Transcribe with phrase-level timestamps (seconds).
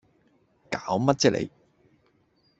[0.71, 1.51] 攪乜啫你